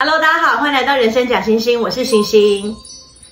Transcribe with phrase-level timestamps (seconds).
[0.00, 2.76] Hello，大家好，欢迎来到人生假星星，我是星星。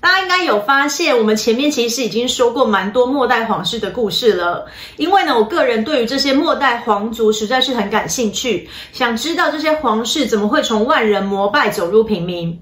[0.00, 4.66] 大家应该有发现，我们前面其实已经说过蛮多末代皇室的故事了。
[4.96, 12.60] 因为呢，我个人对于这些末代皇族实在是很感兴趣，想知道这些皇室怎么会从万人膜拜走入平民。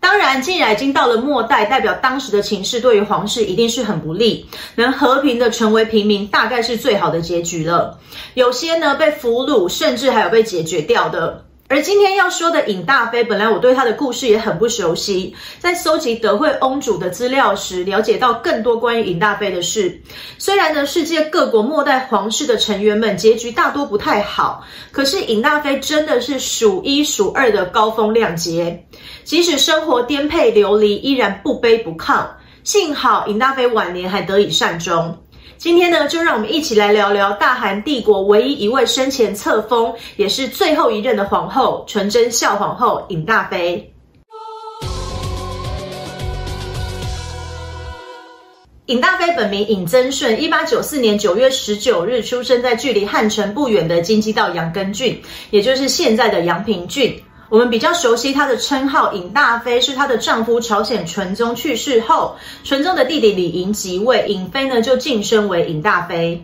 [0.00, 4.46] 当然，既然已经到了末代，代表当时的情势对于皇室一定是很不利，
[4.76, 7.98] 能和平的成为平民，大概是最好的结局了。
[8.32, 11.44] 有些呢被俘虏，甚至还有被解决掉的。
[11.72, 19.98] 而今天要说的尹大妃，本来我对她的故事也很不熟悉，在搜集德惠翁主的资料时，了解到更多关于尹大妃的事。
[20.36, 28.86] 虽然呢，世界各国末代皇室的成员们结局大多不太好，可是尹大妃真的是数一数二的高风亮节，
[29.24, 32.26] 即使生活颠沛流离，依然不卑不亢。
[32.64, 35.21] 幸好尹大妃晚年还得以善终。
[35.62, 43.94] 今天呢，就让我们一起来聊聊大韩帝国唯一一位生前册封，也是最后一任的皇后——纯真孝皇后尹大妃。
[48.86, 57.22] 尹大妃本名尹曾顺，一八九四年九月十九日出生在距离汉城不远的京畿道杨根郡，也就是现在的阳平郡。
[57.52, 66.42] 我们比较熟悉她的称号尹大妃，是她的丈夫朝鲜纯宗去世后，纯宗的弟弟李寅即位，尹妃呢就晋升为尹大妃。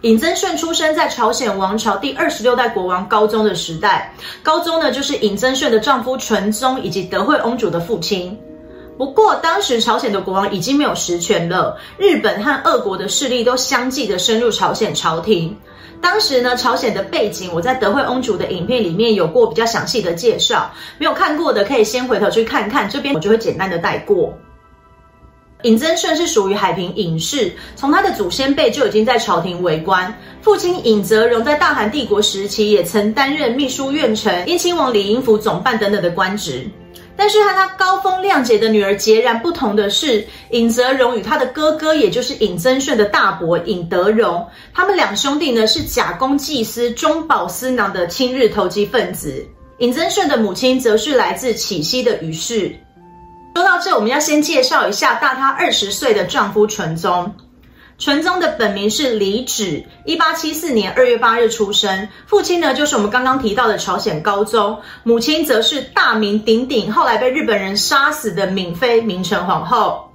[0.00, 4.12] 尹增顺出生在朝鲜王朝第二十六代国王高宗的时代，
[4.42, 8.36] 高宗呢就是尹增顺的丈夫纯宗以及德惠翁主的父亲。
[8.98, 15.56] 不过当时朝鲜的国王已经没有实权了，日本和俄国的势力都相继的深入朝鲜朝廷。
[16.00, 24.36] 当时呢，朝鲜的背景，我在德惠翁主的影片里面有过比较详细的介绍，没有看过的可以先回头去看看，这边我就会简单的带过。
[25.62, 36.66] 尹曾顺是属于海平尹氏，从他的祖先辈就已经在朝廷为官，父亲尹泽荣在大韩帝国时期也曾担任秘书院丞、姻亲王李英府总办等等的官职。
[37.20, 49.46] 但是和他高风亮节的女儿截然不同的是，尹泽荣与他的哥哥，也就是尹增顺的大伯尹德荣，他们两兄弟呢是假公济私、中饱私囊的亲日投机分子。
[49.80, 52.74] 尹增顺的母亲则是来自启西的于氏。
[53.54, 57.30] 说到这，我们要先介绍一下大他二十岁的丈夫纯宗。
[58.00, 62.08] 纯宗的本名是李祉，一八七四年二月八日出生。
[62.26, 70.10] 父亲呢，就是我们刚刚提到的朝鲜高宗，母亲则是大名鼎鼎，后来被日本人杀死的闵妃明成皇后。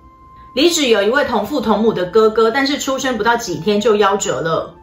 [0.55, 4.73] 李祉有一位同父同母的哥哥，但是出生不到几天就夭折了。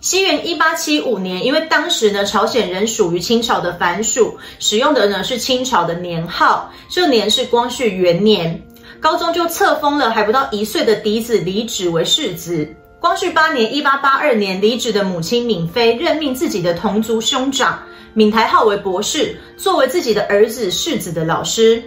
[0.00, 8.65] 西元一八七五年，因为当时呢，朝鲜仍属于清朝的藩属，使用的呢是清朝的年号，这年是光绪元年。
[9.06, 12.68] 高中就册封了还不到一岁的嫡子李祉为世子。
[12.98, 17.80] 光绪八年（一八八二年），李祉的母亲闵妃任命自己的同族兄长
[18.14, 21.80] 闵台浩为博士，作为自己的儿子世子的老师。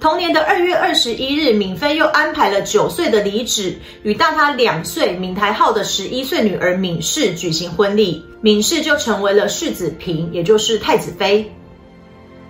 [0.00, 11.48] 同年的二月二十一日，闵妃又安排了九岁的李祉与大他两岁闵台浩的十一岁女儿闵氏举行婚礼，闵氏就成为了世子嫔，也就是太子妃。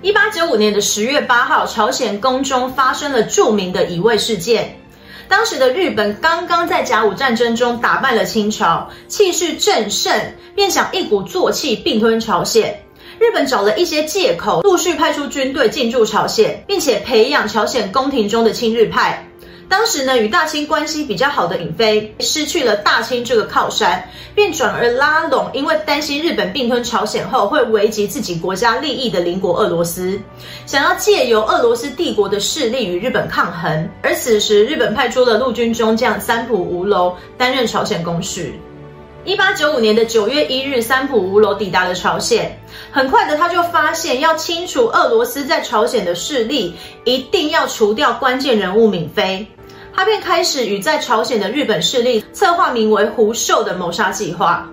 [0.02, 4.78] 一八九五年的十月八号，朝鲜宫中发生了著名的移位事件。
[5.26, 10.12] 当时的日本刚刚在甲午战争中打败了清朝，气势正盛，
[10.54, 12.78] 便想一鼓作气并吞朝鲜。
[13.18, 19.25] 日本找了一些借口，陆续派出军队进驻朝鲜，并且培养朝鲜宫廷中的亲日派。
[19.68, 30.18] 当时呢，与大清关系比较好的尹妃失去了大清这个靠山，便转而拉拢，因为担心日本并吞朝鲜后会危及自己国家利益的邻国俄罗斯，
[30.66, 33.88] 想要借由俄罗斯帝国的势力与日本抗衡。
[34.02, 38.52] 而此时，日本派出了陆军中将三浦无楼担任朝鲜公使。
[39.26, 42.56] 一八九五年的九月一日，三浦无楼抵达了朝鲜。
[42.92, 46.72] 很快的，他就发现要清除俄罗斯在朝鲜的势力，
[47.04, 49.44] 一定要除掉关键人物敏妃。
[49.92, 54.70] 他便开始与在朝鲜的日本势力策划名为“胡寿”的谋杀计划。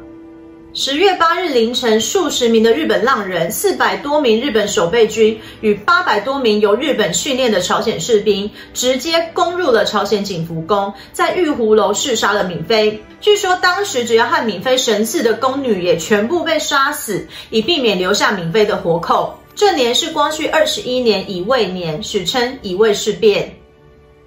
[0.76, 13.00] 十月八日凌晨，数十名的日本浪人、四百多名日本守备军与八百多名由日本训练的朝鲜士兵，直接攻入了朝鲜景福宫，在玉湖楼弑杀了闵妃。
[13.22, 19.40] 据说当时只要和闵妃神似的宫女也全部被杀死，以避免留下闵妃的活口。
[19.54, 23.56] 这年是光绪二十一年乙未年，史称乙未事变。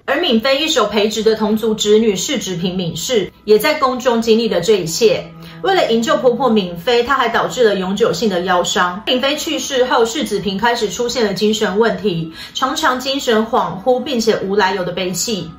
[0.09, 5.21] 而闵妃一手培植的同族侄女世子嫔闵氏，也在宫中经历了这一切。
[5.63, 9.03] 为了营救婆婆闵妃，她还导致了永久性的腰伤。
[9.05, 15.51] 闵妃去世后，世子嫔开始出现了精神问题，常常精神恍惚，并且无来由的悲泣。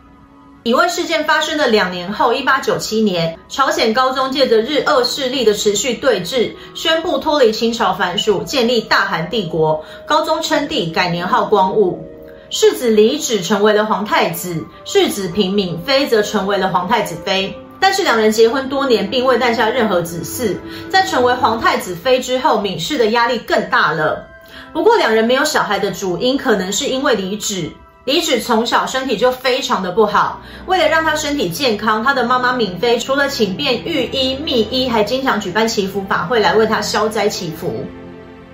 [0.63, 9.85] 乙未事件发生的两年后，一八九七年，朝鲜高宗借着日俄势力的持续对峙，宣布脱离清朝藩属，建立大韩帝国。
[10.07, 12.03] 高宗称帝，改年号光武。
[12.51, 17.55] 世子李祉成为了皇太子，世子平敏妃则成为了皇太子妃。
[17.79, 20.57] 但是两人结婚多年，并未诞下任何子嗣。
[20.91, 24.27] 在成为皇太子妃之后，敏氏的压力更大了。
[24.73, 27.71] 不过，两人没有小孩的主因，可能是因为李祉。
[28.07, 37.85] 李祉从小身体就非常的不好，为了让他身体健康，他的妈妈敏妃除了请遍御医、秘医，还经常举办祈福法会来为他消灾祈福。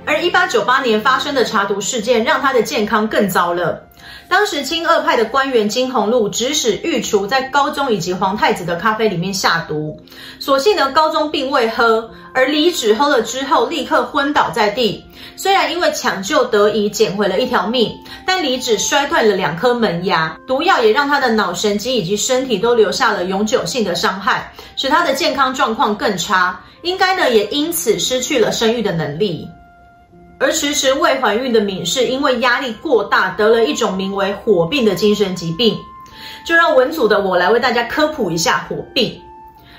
[0.06, 3.83] 而一八九八年发生的查毒事件，让他的健康更糟了。
[4.29, 9.99] 当时亲俄派的官员金鸿禄指使御厨在高宗以及皇太子的咖啡里面下毒，
[10.39, 15.05] 所幸呢，高宗并未喝，而李祉喝了之后立刻昏倒在地。
[15.37, 17.93] 虽然因为抢救得以捡回了一条命，
[18.27, 29.49] 但李祉摔断了两颗门牙，毒药也让他的脑神经以及身体都留下了永久性的伤害，使他的健康状况更差，应该呢也因此失去了生育的能力。
[30.39, 35.77] 而迟迟未怀孕的敏氏，因为压力过大，得了一种名为火病的精神疾病。
[36.45, 39.21] 就让文组的我来为大家科普一下火病。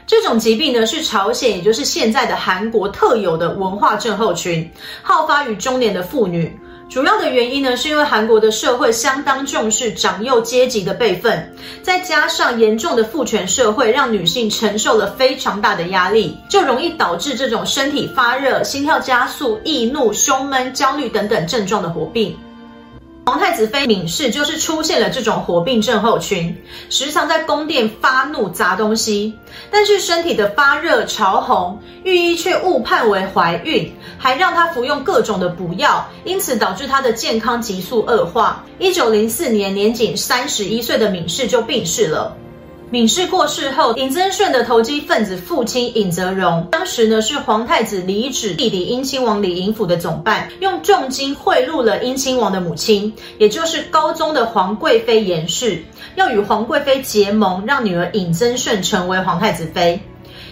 [0.07, 4.69] 这种疾病呢，是朝鲜，也就是现在的韩国特有的文化症候群，
[5.01, 6.59] 好发于中年的妇女。
[6.87, 22.37] 主要的原因呢，是因为韩国的社会相当重视长幼阶级的辈分，再加上严重的父权社会，让女性承受了非常大的压力，就容易导致这种身体发热、心跳加速、易怒、胸闷、焦虑等等症状的火病。
[23.27, 26.55] 皇太子妃闵氏就是出现了这种火病症候群，
[26.91, 29.33] 时常在宫殿发怒砸东西，
[29.71, 38.63] 但是身体的发热潮红，御医却误判为怀孕，还让她服用各种的补药，因此导致她的健康急速恶化。
[38.77, 42.37] 一九零四年，年仅三十一岁的闵氏就病逝了。
[42.95, 55.83] 闵氏过世后，尹增顺的投机分子父亲尹泽荣，当时呢是皇太子李祉弟弟英亲王李寅辅的总办，用重金贿赂了英亲王的母亲，也就是高宗的皇贵妃严氏，
[56.15, 59.99] 要与皇贵妃结盟，让女儿尹增顺成为皇太子妃。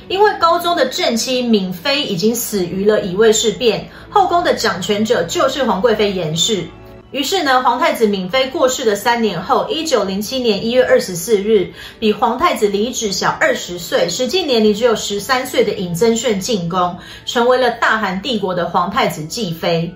[0.09, 6.65] 因为高宗的正妻闵妃已经死于了乙未事变，后宫的掌权者就是皇贵妃严氏。
[7.13, 19.93] 于是呢，皇太子闵妃过世的三年后，一九零七年一月二十四日，比皇太子李祉小二十岁，实际年龄只有十三岁的尹增顺进宫，成为了大韩帝国的皇太子继妃。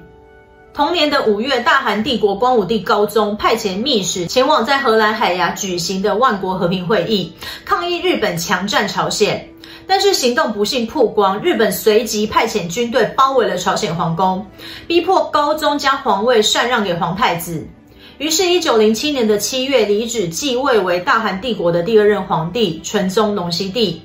[0.76, 7.34] 同年的五月，大韩帝国光武帝高宗派遣密使前往在荷兰海牙举行的万国和平会议，
[7.66, 9.50] 抗议日本强占朝鲜。
[9.88, 14.46] 但是行动不幸曝光，日本随即派遣军队包围了朝鲜皇宫，
[14.86, 17.66] 逼迫高宗将皇位禅让给皇太子。
[18.18, 24.02] 于是，一九零七年的七月，李祉继位为大韩帝国的第二任皇帝，纯宗隆熙帝。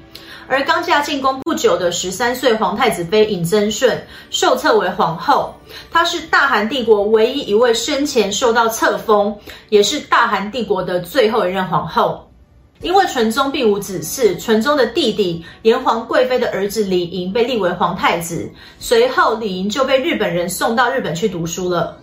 [0.49, 3.99] 而刚嫁进宫不久的十三岁皇太子妃尹增顺
[4.29, 5.55] 受册为皇后，
[5.90, 9.34] 她是大韩帝国唯一一位生前受到册封，
[9.70, 12.29] 也是大韩帝国的最后一任皇后。
[12.82, 18.50] 因为纯宗并无子嗣，纯宗的弟弟炎皇贵妃的儿子李寅被立为皇太子。
[18.79, 21.96] 随后，李寅就被日本人送到日本去读书了。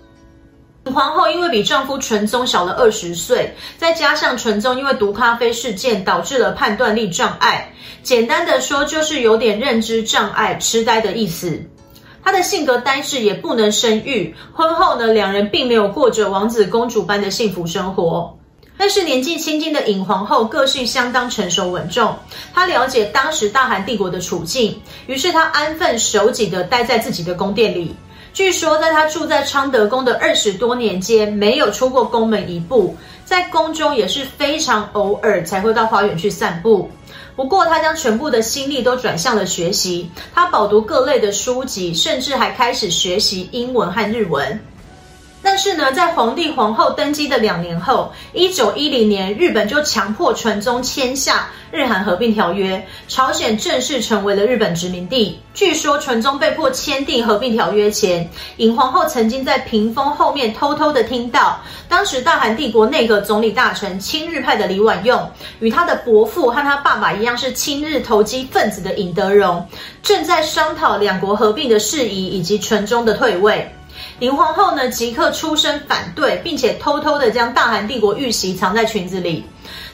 [0.85, 7.71] 皇后因为比丈夫纯宗小了二十岁，再加上纯宗因为毒咖啡事件导致了判断力障碍，
[8.01, 11.61] 简单的说就是有点认知障碍、痴呆的意思。
[12.23, 14.33] 她的性格呆滞，也不能生育。
[14.53, 18.38] 婚后呢，两人并没有过着王子公主般的幸福生活。
[18.79, 22.15] 但是年纪轻轻的尹皇后个性相当成熟稳重，
[22.53, 27.93] 她了解当时大韩帝国的处境，于是她安分守己地待在自己的宫殿里。
[28.31, 32.95] 据说，在她住在昌德宫的二十多年间，没有出过宫门一步，
[33.25, 36.89] 在宫中也是非常偶尔才会到花园去散步。
[37.35, 44.57] 不过，她将全部的心力都转向了学习，她饱读各类的书籍，甚至还开始学习英文和日文。
[45.41, 55.39] 但是呢，在皇帝皇后登基的两年后，一九一零年，日本就强迫纯宗签下日韩合并条约，朝鲜正式成为了日本殖民地。
[55.53, 65.29] 据说纯宗被迫签订合并条约前，尹皇后曾经在屏风后面偷偷的听到，当时大韩帝国内阁总理大臣亲日派的李婉用，
[65.59, 69.65] 与他的伯父和他爸爸一样是亲日投机分子的尹德荣，
[70.03, 73.69] 正在商讨两国合并的事宜以及纯宗的退位。
[74.19, 79.45] 林皇后呢，即刻出声反对，并且偷偷的将大韩帝国玉玺藏在裙子里。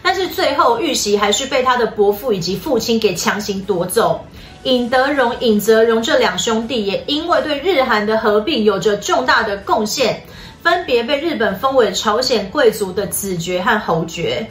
[0.01, 4.25] 但是最后，玉玺还是被他的伯父以及父亲给强行夺走。
[4.63, 10.23] 尹德荣、尹泽荣这两兄弟也因为对日韩的合并有着重大的贡献，
[10.63, 14.47] 分别被日本封为朝鲜贵族的子爵和侯爵。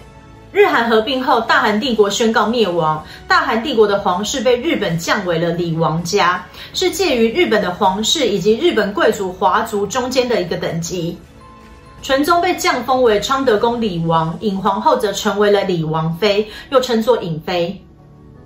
[0.54, 3.04] 日韩合并后，大韩帝国宣告灭亡。
[3.26, 11.18] 大韩帝国的皇室被日本降为了李王家，是介于日本的皇室以及日本贵族华族中间的一个等级。
[12.02, 17.76] 纯宗被降封为昌德宫李王，尹皇后则成为了李王妃，又称作尹妃。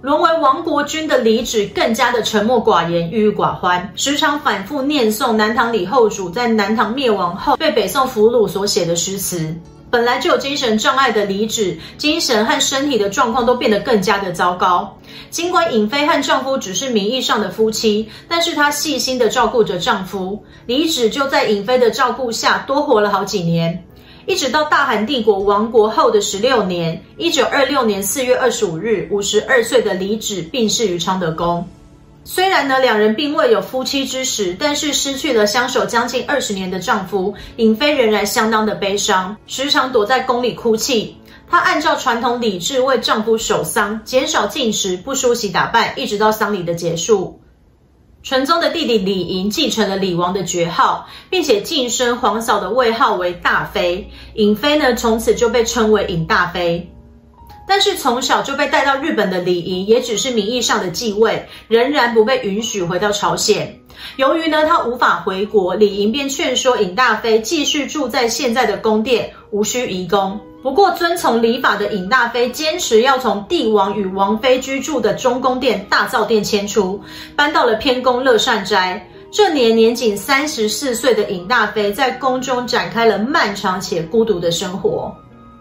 [0.01, 9.55] 沦为亡国君的李芷更加的沉默寡言、郁郁寡欢，时常反复念诵南唐李后主在南唐灭亡后被北宋俘虏所写的诗词。
[9.91, 14.99] 本来就有精神障碍的李芷，精神和身体的状况都变得更加的糟糕。
[15.31, 20.45] 尽管尹飞和丈夫只是名义上的夫妻，但是她细心的照顾着丈夫。
[20.67, 23.83] 李芷就在尹飞的照顾下多活了好几年，
[24.27, 31.67] 一直到大韩帝国亡国后的十六年，一九二六年四月二十五日，五十二岁的李芷病逝于昌德宫。
[32.31, 41.17] 虽然呢，两人并未有夫妻之实，但是失去了相守将近二十年的丈夫，尹妃仍然相当的悲伤，时常躲在宫里哭泣。
[41.49, 47.41] 她按照传统礼制为丈夫守丧，减少进食，不梳洗打扮，一直到丧礼的结束。
[48.23, 56.93] 纯宗的弟弟李寅继承了李王的爵号，并且晋升皇嫂的位号为大妃，尹妃呢，从此就被称为尹大妃。
[57.69, 63.79] 但是从小就被带到日本的李寅，也只是名义上的继位，仍然不被允许回到朝鲜。
[64.17, 70.41] 由于呢，他无法回国，李莹便劝说尹大妃继续住在现在的宫殿，无需移宫。
[70.63, 77.01] 不过，遵从礼法的尹大妃坚持要从帝王与王妃居住的中宫殿大灶殿迁出，
[77.37, 79.07] 搬到了偏宫乐善斋。
[79.31, 85.15] 这年年仅三十四岁的尹大妃在宫中展开了漫长且孤独的生活。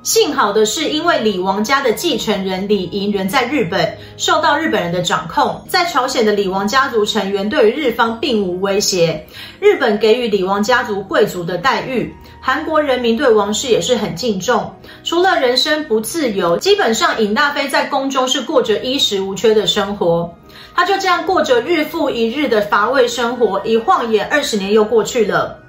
[0.08, 9.22] 幸好的是，因为李王家的继承人李寅人在日本，受到日本人的掌控，在朝鲜的李王家族成员对于日方并无威胁。
[9.60, 14.74] 日本给予李王家族贵族的待遇，韩国人民对王室也是很敬重。
[15.04, 20.34] 除了人身不自由，基本上尹大妃在宫中是过着衣食无缺的生活。
[20.74, 25.60] 她就这样过着日复一日的乏味生活，一晃眼二十年又过去了。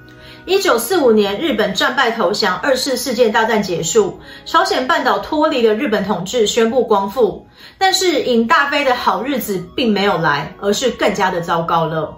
[0.48, 7.46] 一九四五年，日本战败投降，二次世界大战结束，朝鲜半岛脱离了日本统治，宣布光复。
[7.76, 12.16] 但是尹大飞的好日子并没有来，而是更加的糟糕了。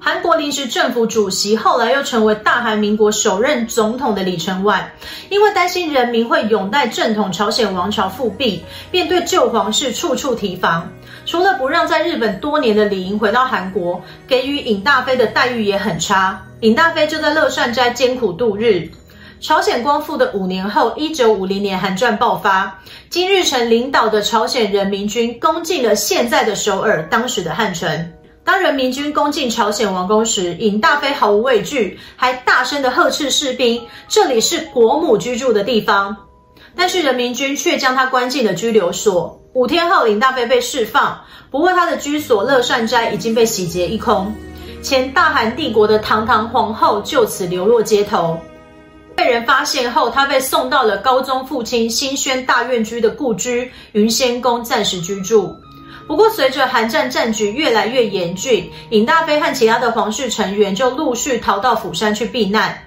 [0.00, 4.90] 韩国临时政府主席，后来又成为大韩民国首任总统的李承晚，
[5.28, 10.90] 因为担心人民会拥戴正统朝鲜王朝复辟，便对旧皇室处处提防。
[11.26, 16.40] 除了不让在日本多年的李寅回到韩国，给予尹大妃的待遇也很差。
[16.60, 18.88] 尹大妃就在乐善斋艰苦度日。
[19.40, 22.80] 朝鲜光复的五年后，一九五零年韩战爆发，
[23.10, 28.12] 金日成领导的朝鲜人民军攻进了现在的首尔，当时的汉城。
[28.44, 36.16] 当人民军攻进朝鲜王宫时，尹大妃毫无畏惧，还大声的呵斥士兵：“这里是国母居住的地方。”
[36.76, 39.40] 但是人民军却将他关进了拘留所。
[39.54, 41.18] 五天后，尹大妃被释放，
[41.50, 44.32] 不过她的居所乐善斋已经被洗劫一空。
[44.82, 48.38] 前大韩帝国的堂堂皇后就此流落街头。
[49.16, 55.56] 被人发现后，她被送到了高宗父亲新宣大院居的故居云仙宫暂时居住。
[56.06, 62.78] 不过，随着韩战战局越来越严峻，尹大妃和其他的皇室成员就陆续逃到釜山去避难。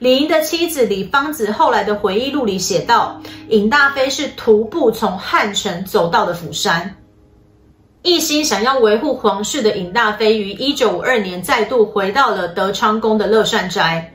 [0.00, 6.96] 李莹的妻子李芳子后来的回忆录里写道：“尹大飞是徒步从汉城走到的釜山，
[8.00, 14.10] 一心想要维护皇室的尹大飞于一九五二年再度回到了德昌宫的乐善斋。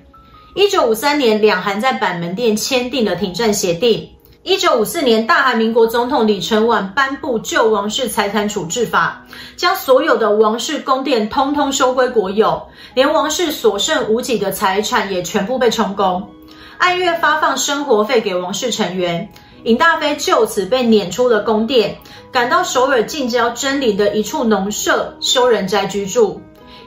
[0.56, 4.10] 一九五三年，两韩在板门店签订了停战协定。
[4.46, 9.26] 一九五四年，大韩民国总统李承晚颁布旧王室财产处置法，
[9.58, 12.62] 将所有的王室宫殿通通收归国有。
[12.94, 16.30] 连王室所剩无几的财产也全部被充公，
[16.78, 19.28] 按月发放生活费给王室成员。
[19.64, 21.98] 尹大妃就此被撵出了宫殿，
[22.32, 26.40] 赶到首尔近郊真林的一处农舍修仁斋居住。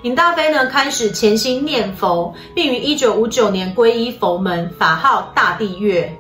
[0.03, 6.17] 尹大妃呢，开始潜心念佛，并于一九五九年皈依佛门，法号大地月。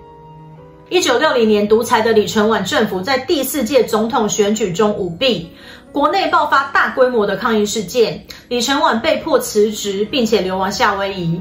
[0.90, 5.50] 一九六零年，独裁的李承晚政府在第四届总统选举中舞弊。
[5.92, 11.38] 国内爆发大规模的抗议事件，李承晚被迫辞职，并且流亡夏威夷。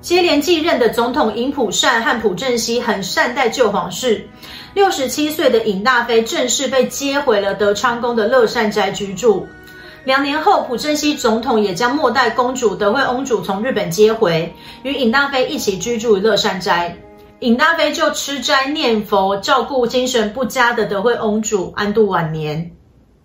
[0.00, 4.26] 接连继任的总统尹普善和朴正熙很善待旧皇室。
[4.72, 9.46] 六十七岁的尹大妃正式被接回了德昌宫的乐善斋居住。
[10.04, 14.50] 两年后，朴正熙总统也将末代公主德惠翁主从日本接回，
[14.84, 16.96] 与尹大妃一起居住于乐善斋。
[17.40, 22.72] 尹大妃就吃斋念佛，照顾精神不佳的德惠翁主，安度晚年。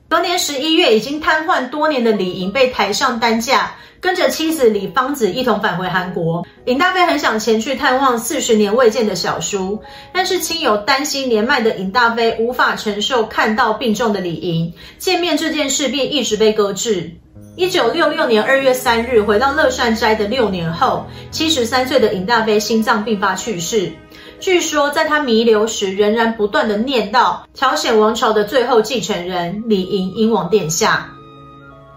[0.09, 6.45] 隔年十一月，已经瘫痪多年的李莹被抬上担架，跟着妻子李芳子一同返回韩国。
[6.65, 9.79] 尹大妃很想前去探望四十年未见的小叔，
[10.11, 17.09] 但是亲友担心年迈的尹大妃无法承受看到病重的李莹，见面这件事便一直被搁置。
[17.57, 23.91] 一九六六年二月三日，回到乐善斋的六年后，七十三岁的尹大妃心脏病发去世。
[24.39, 31.09] 据说，在他弥留时，仍然不断地念叨朝鲜王朝的最后继承人李垠英王殿下。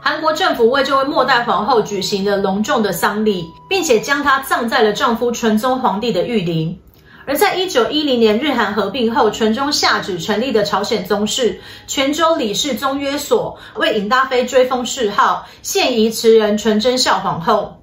[0.00, 6.76] 韩国政府为这位末代皇后举行了隆重的丧礼，并且将她葬在了丈夫纯宗皇帝的御陵。
[7.26, 17.80] 而在一九一零年日韩合并后，纯宗下旨成立的朝鲜宗室全州理事宗约所为尹大妃追封谥号，现移慈仁纯真孝皇后。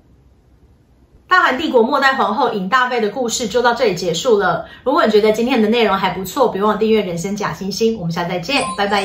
[1.28, 4.66] 大韩帝国末代皇后尹大妃的故事就到这里结束了。
[4.84, 7.98] 如果你觉得今天的内容还不错，别忘订阅人生假星星。
[7.98, 9.02] 我们下次再见，拜拜。